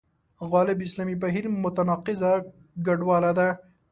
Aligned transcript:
غالب 0.51 0.77
اسلامي 0.85 1.15
بهیر 1.23 1.45
متناقضه 1.63 2.31
ګډوله 2.85 3.31
ده. 3.37 3.49